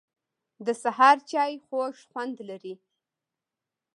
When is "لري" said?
2.49-2.73